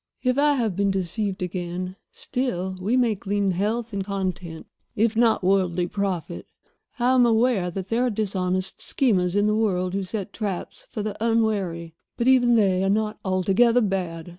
If 0.23 0.39
I 0.39 0.53
have 0.55 0.75
been 0.75 0.89
deceived 0.89 1.43
again, 1.43 1.95
still 2.11 2.75
we 2.81 2.97
may 2.97 3.13
glean 3.13 3.51
health 3.51 3.93
and 3.93 4.03
content, 4.03 4.65
if 4.95 5.15
not 5.15 5.43
worldly 5.43 5.85
profit. 5.85 6.47
I 6.97 7.13
am 7.13 7.23
aware 7.23 7.69
that 7.69 7.89
there 7.89 8.07
are 8.07 8.09
dishonest 8.09 8.81
schemers 8.81 9.35
in 9.35 9.45
the 9.45 9.53
world 9.53 9.93
who 9.93 10.01
set 10.01 10.33
traps 10.33 10.87
for 10.89 11.03
the 11.03 11.15
unwary, 11.23 11.93
but 12.17 12.27
even 12.27 12.55
they 12.55 12.83
are 12.83 12.89
not 12.89 13.19
altogether 13.23 13.79
bad. 13.81 14.27